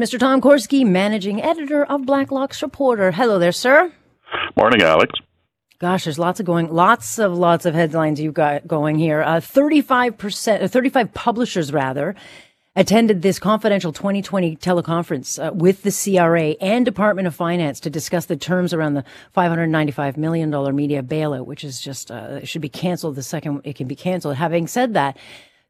[0.00, 0.16] Mr.
[0.16, 3.10] Tom Korski, managing editor of Blacklock's Reporter.
[3.10, 3.92] Hello there, sir.
[4.56, 5.12] Morning, Alex.
[5.80, 9.22] Gosh, there's lots of going, lots of lots of headlines you've got going here.
[9.22, 12.14] Uh, 35%, uh, 35 publishers rather,
[12.76, 18.26] attended this confidential 2020 teleconference uh, with the CRA and Department of Finance to discuss
[18.26, 19.04] the terms around the
[19.36, 23.88] $595 million media bailout, which is just, uh, should be canceled the second it can
[23.88, 24.36] be canceled.
[24.36, 25.16] Having said that,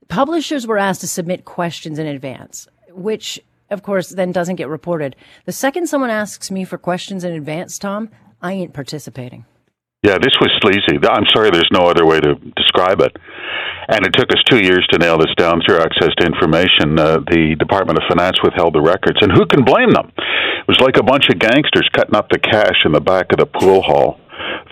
[0.09, 3.41] publishers were asked to submit questions in advance, which
[3.71, 5.17] of course, then doesn't get reported.
[5.45, 9.45] The second someone asks me for questions in advance, Tom, I ain't participating.
[10.03, 10.97] Yeah, this was sleazy.
[11.03, 13.17] I'm sorry, there's no other way to describe it.
[13.89, 16.99] And it took us two years to nail this down through access to information.
[16.99, 20.13] Uh, the Department of Finance withheld the records, and who can blame them?
[20.17, 23.39] It was like a bunch of gangsters cutting up the cash in the back of
[23.39, 24.21] the pool hall.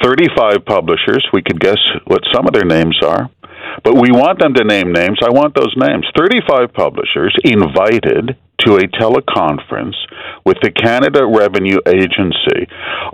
[0.03, 3.31] 35 publishers, we could guess what some of their names are.
[3.85, 5.19] But we want them to name names.
[5.23, 6.07] I want those names.
[6.17, 9.95] 35 publishers invited to a teleconference
[10.45, 12.67] with the Canada Revenue Agency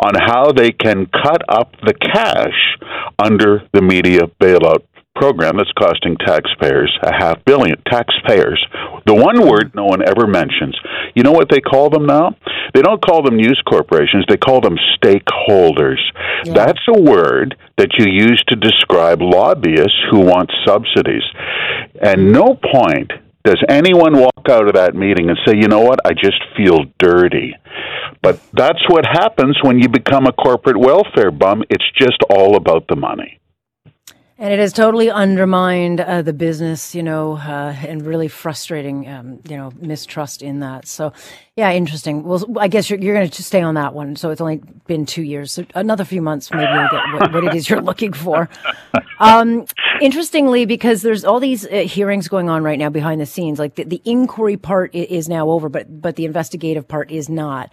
[0.05, 2.79] on how they can cut up the cash
[3.19, 8.65] under the media bailout program that's costing taxpayers a half billion taxpayers
[9.07, 10.77] the one word no one ever mentions
[11.15, 12.35] you know what they call them now
[12.75, 16.01] they don't call them news corporations they call them stakeholders
[16.45, 16.53] yeah.
[16.55, 21.25] that's a word that you use to describe lobbyists who want subsidies
[22.01, 23.13] and no point
[23.45, 26.85] does anyone walk out of that meeting and say, you know what, I just feel
[27.01, 27.55] dirty?
[28.23, 31.65] But that's what happens when you become a corporate welfare bum.
[31.69, 33.41] It's just all about the money.
[34.43, 39.39] And it has totally undermined uh, the business, you know, uh, and really frustrating, um,
[39.49, 40.89] you know, mistrust in that.
[40.89, 41.13] So,
[41.55, 42.25] yeah, interesting.
[42.25, 44.17] Well, I guess you're, you're going to stay on that one.
[44.17, 45.53] So it's only been two years.
[45.53, 48.49] So another few months, maybe you'll get what, what it is you're looking for.
[49.21, 49.67] Um,
[50.01, 53.77] interestingly, because there's all these uh, hearings going on right now behind the scenes, like
[53.77, 57.73] the, the inquiry part is now over, but, but the investigative part is not.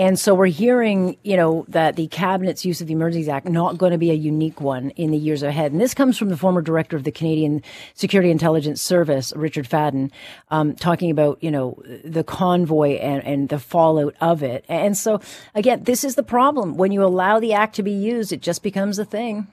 [0.00, 3.76] And so we're hearing, you know, that the cabinet's use of the Emergencies Act not
[3.76, 5.72] going to be a unique one in the years ahead.
[5.72, 10.10] And this comes from the former director of the Canadian Security Intelligence Service, Richard Fadden,
[10.50, 14.64] um, talking about, you know, the convoy and, and the fallout of it.
[14.70, 15.20] And so
[15.54, 16.78] again, this is the problem.
[16.78, 19.48] When you allow the act to be used, it just becomes a thing.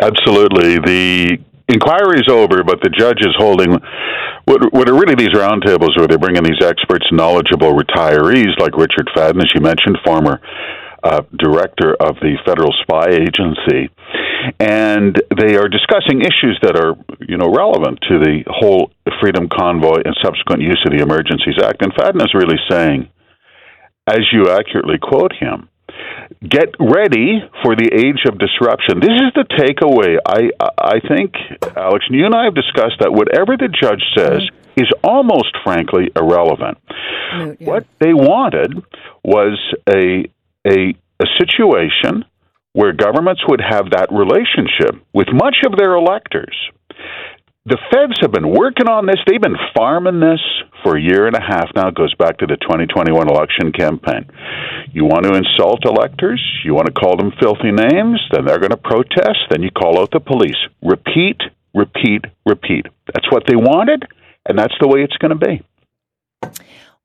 [0.00, 0.80] Absolutely.
[0.80, 1.38] The
[1.68, 3.72] inquiry is over, but the judge is holding
[4.44, 8.76] what, what are really these roundtables where they bring in these experts, knowledgeable retirees like
[8.76, 10.40] Richard Fadden, as you mentioned, former
[11.02, 13.90] uh, director of the Federal Spy Agency,
[14.58, 20.00] and they are discussing issues that are, you know, relevant to the whole Freedom Convoy
[20.04, 21.82] and subsequent use of the Emergencies Act.
[21.82, 23.08] And Fadden is really saying,
[24.06, 25.68] as you accurately quote him,
[26.40, 29.00] get ready for the age of disruption.
[29.00, 30.18] This is the takeaway.
[30.26, 31.34] I I think,
[31.76, 34.80] Alex, and you and I have discussed that whatever the judge says mm-hmm.
[34.80, 36.78] is almost frankly irrelevant.
[36.88, 37.54] yeah.
[37.58, 38.82] What they wanted
[39.24, 39.58] was
[39.88, 40.24] a
[40.66, 42.24] a a situation
[42.72, 46.56] where governments would have that relationship with much of their electors
[47.66, 49.16] the feds have been working on this.
[49.26, 50.40] They've been farming this
[50.82, 51.88] for a year and a half now.
[51.88, 54.28] It goes back to the 2021 election campaign.
[54.92, 58.70] You want to insult electors, you want to call them filthy names, then they're going
[58.70, 60.60] to protest, then you call out the police.
[60.82, 61.40] Repeat,
[61.74, 62.86] repeat, repeat.
[63.12, 64.04] That's what they wanted,
[64.46, 65.62] and that's the way it's going to be.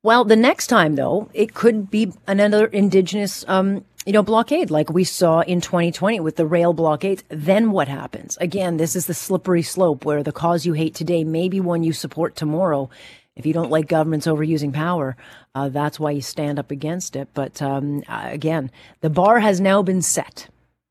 [0.03, 4.89] Well, the next time, though, it could be another Indigenous um, you know, blockade like
[4.89, 7.23] we saw in 2020 with the rail blockades.
[7.29, 8.39] Then what happens?
[8.41, 11.83] Again, this is the slippery slope where the cause you hate today may be one
[11.83, 12.89] you support tomorrow.
[13.35, 15.15] If you don't like governments overusing power,
[15.53, 17.27] uh, that's why you stand up against it.
[17.35, 18.71] But um, again,
[19.01, 20.47] the bar has now been set.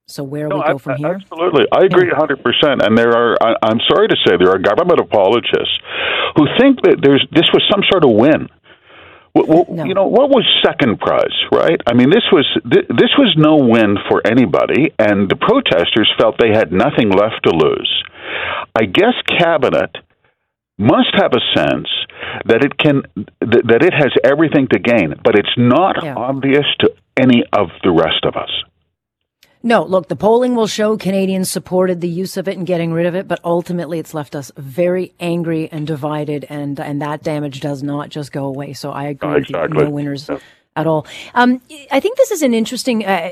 [0.06, 1.18] So where no, we go I, from here?
[1.20, 2.82] Absolutely, I agree hundred percent.
[2.82, 5.74] And there are, I, I'm sorry to say, there are government apologists
[6.36, 8.46] who think that there's this was some sort of win
[9.34, 9.84] well, no.
[9.84, 11.80] You know what was second prize, right?
[11.86, 16.52] I mean, this was this was no win for anybody, and the protesters felt they
[16.52, 18.04] had nothing left to lose.
[18.74, 19.96] I guess cabinet
[20.78, 21.88] must have a sense
[22.46, 23.02] that it can
[23.40, 26.14] that it has everything to gain, but it's not yeah.
[26.14, 28.50] obvious to any of the rest of us.
[29.62, 33.06] No, look, the polling will show Canadians supported the use of it and getting rid
[33.06, 37.60] of it, but ultimately it's left us very angry and divided, and and that damage
[37.60, 38.72] does not just go away.
[38.72, 39.68] So I agree exactly.
[39.68, 40.28] with you, no winners.
[40.28, 40.40] Yep.
[40.76, 41.08] At all.
[41.34, 41.60] Um,
[41.90, 43.30] I think this is an interesting uh,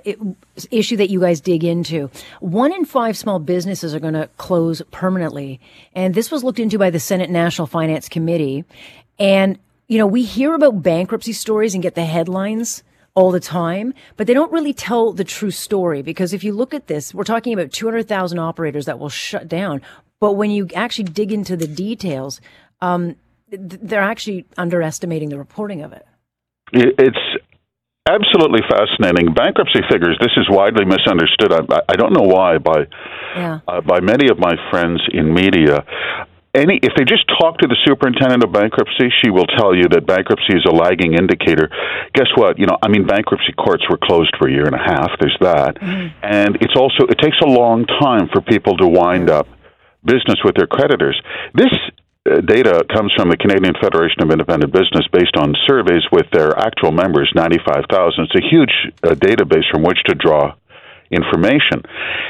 [0.72, 2.10] issue that you guys dig into.
[2.40, 5.60] One in five small businesses are going to close permanently.
[5.94, 8.64] And this was looked into by the Senate National Finance Committee.
[9.20, 12.82] And, you know, we hear about bankruptcy stories and get the headlines
[13.16, 16.74] all the time, but they don't really tell the true story because if you look
[16.74, 19.80] at this, we're talking about 200,000 operators that will shut down.
[20.20, 22.40] But when you actually dig into the details,
[22.80, 23.16] um,
[23.48, 26.06] they're actually underestimating the reporting of it.
[26.72, 27.18] It's
[28.06, 29.32] absolutely fascinating.
[29.32, 30.18] Bankruptcy figures.
[30.20, 31.52] This is widely misunderstood.
[31.52, 32.84] I, I don't know why by
[33.34, 33.60] yeah.
[33.66, 35.84] uh, by many of my friends in media.
[36.56, 40.06] Any, if they just talk to the superintendent of bankruptcy, she will tell you that
[40.08, 41.68] bankruptcy is a lagging indicator.
[42.14, 42.58] Guess what?
[42.58, 45.12] You know, I mean, bankruptcy courts were closed for a year and a half.
[45.20, 46.16] There's that, mm-hmm.
[46.24, 49.46] and it's also it takes a long time for people to wind up
[50.02, 51.20] business with their creditors.
[51.52, 51.74] This
[52.24, 56.56] uh, data comes from the Canadian Federation of Independent Business based on surveys with their
[56.56, 57.84] actual members, 95,000.
[58.24, 58.72] It's a huge
[59.04, 60.54] uh, database from which to draw
[61.10, 61.82] information.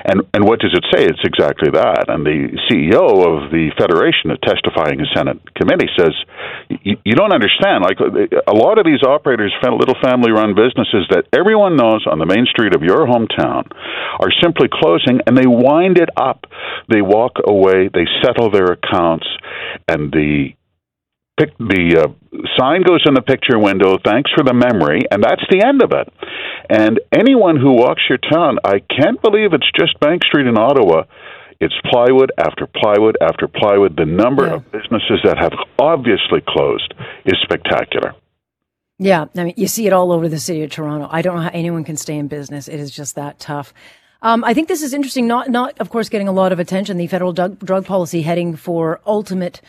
[0.05, 1.05] And and what does it say?
[1.05, 2.09] It's exactly that.
[2.09, 6.15] And the CEO of the federation, testifying in Senate committee, says
[6.83, 7.85] you don't understand.
[7.85, 12.47] Like a lot of these operators, little family-run businesses that everyone knows on the main
[12.47, 13.71] street of your hometown,
[14.21, 16.47] are simply closing, and they wind it up.
[16.91, 17.89] They walk away.
[17.93, 19.27] They settle their accounts,
[19.89, 20.55] and the
[21.37, 25.45] pick the uh, sign goes in the picture window thanks for the memory and that's
[25.51, 26.09] the end of it
[26.71, 31.05] and anyone who walks your town i can't believe it's just bank street in ottawa
[31.61, 34.55] it's plywood after plywood after plywood the number yeah.
[34.55, 36.95] of businesses that have obviously closed
[37.25, 38.15] is spectacular
[38.99, 41.43] yeah i mean you see it all over the city of toronto i don't know
[41.43, 43.73] how anyone can stay in business it is just that tough
[44.23, 45.27] um, I think this is interesting.
[45.27, 46.97] Not, not of course, getting a lot of attention.
[46.97, 49.61] The federal drug, drug policy heading for ultimate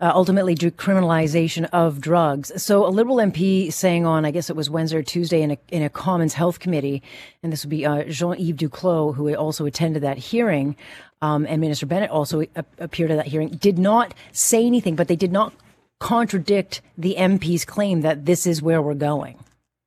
[0.00, 2.50] uh, ultimately decriminalization of drugs.
[2.62, 5.58] So a Liberal MP saying on, I guess it was Wednesday or Tuesday in a,
[5.68, 7.02] in a Commons Health Committee,
[7.42, 10.76] and this would be uh, Jean-Yves Duclos, who also attended that hearing,
[11.22, 12.44] um, and Minister Bennett also
[12.78, 15.54] appeared at that hearing, did not say anything, but they did not
[16.00, 19.38] contradict the MP's claim that this is where we're going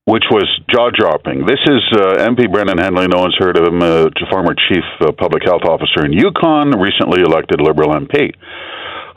[0.05, 1.45] which was jaw dropping.
[1.45, 3.09] This is uh, MP Brendan Hanley.
[3.09, 7.19] No one's heard of him, uh, former chief uh, public health officer in Yukon, recently
[7.23, 8.31] elected Liberal MP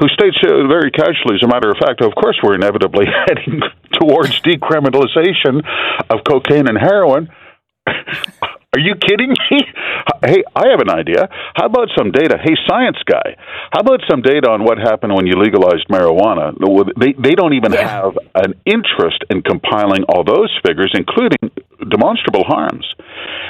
[0.00, 3.60] who states uh, very casually, as a matter of fact, of course, we're inevitably heading
[4.00, 5.60] towards decriminalization
[6.08, 7.28] of cocaine and heroin.
[8.72, 9.60] Are you kidding me?
[10.22, 11.28] Hey, I have an idea.
[11.54, 12.36] How about some data?
[12.42, 13.36] Hey, science guy,
[13.72, 16.52] how about some data on what happened when you legalized marijuana?
[16.98, 17.88] They they don't even yeah.
[17.88, 21.50] have an interest in compiling all those figures, including
[21.88, 22.86] demonstrable harms.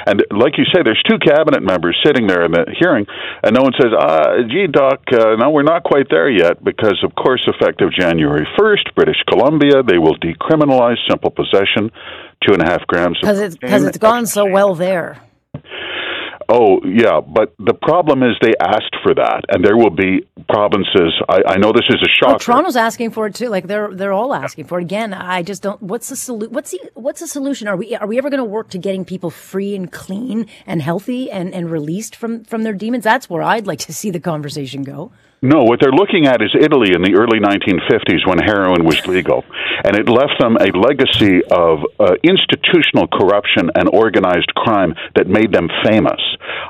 [0.05, 3.05] And like you say, there's two cabinet members sitting there in the hearing,
[3.43, 7.03] and no one says, uh, gee, Doc, uh, no, we're not quite there yet, because,
[7.03, 11.91] of course, effective January 1st, British Columbia, they will decriminalize simple possession,
[12.45, 13.19] two and a half grams.
[13.21, 15.19] Because it's, cause it's gone so well there.
[16.53, 21.13] Oh, yeah, but the problem is they asked for that, and there will be provinces.
[21.29, 22.35] I, I know this is a shock.
[22.35, 23.47] Oh, Toronto's asking for it too.
[23.47, 24.83] Like they're they're all asking for it.
[24.83, 25.81] Again, I just don't.
[25.81, 26.53] What's the solution?
[26.53, 27.69] What's the what's the solution?
[27.69, 30.81] Are we are we ever going to work to getting people free and clean and
[30.81, 33.05] healthy and and released from from their demons?
[33.05, 35.13] That's where I'd like to see the conversation go.
[35.43, 39.43] No, what they're looking at is Italy in the early 1950s when heroin was legal.
[39.83, 45.51] And it left them a legacy of uh, institutional corruption and organized crime that made
[45.51, 46.21] them famous.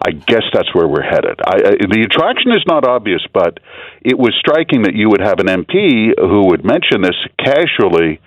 [0.07, 1.35] I guess that's where we're headed.
[1.43, 3.59] I, the attraction is not obvious, but
[4.01, 8.21] it was striking that you would have an MP who would mention this casually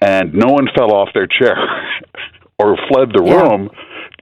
[0.00, 1.60] and no one fell off their chair
[2.58, 3.68] or fled the room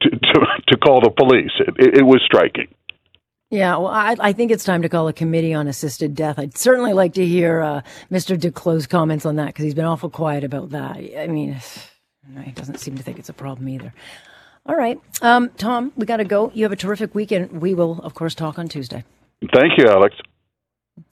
[0.03, 0.39] to, to,
[0.75, 1.55] to call the police.
[1.61, 2.67] It, it, it was striking.
[3.51, 6.39] Yeah, well, I, I, think it's time to call a committee on assisted death.
[6.39, 7.81] I'd certainly like to hear uh,
[8.11, 8.39] Mr.
[8.39, 10.97] Duclos' comments on that because he's been awful quiet about that.
[10.97, 11.59] I mean,
[12.45, 13.95] he doesn't seem to think it's a problem either.
[14.67, 16.53] All right, um, Tom, we got to go.
[16.55, 17.63] You have a terrific weekend.
[17.63, 19.03] We will, of course, talk on Tuesday.
[19.55, 20.17] Thank you, Alex.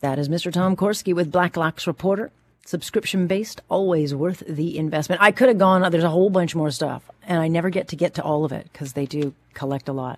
[0.01, 0.53] That is Mr.
[0.53, 2.31] Tom Korski with Blacklock's Reporter.
[2.67, 5.23] Subscription based, always worth the investment.
[5.23, 7.97] I could have gone, there's a whole bunch more stuff, and I never get to
[7.97, 10.15] get to all of it because they do collect a lot.